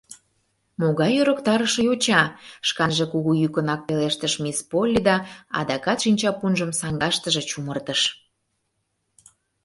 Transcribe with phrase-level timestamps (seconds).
[0.79, 2.21] Могай ӧрыктарыше йоча!—
[2.67, 5.15] шканже кугу йӱкынак пелештыш мисс Полли да
[5.59, 8.01] адакат шинчапунжым саҥгаштыже чумыртыш.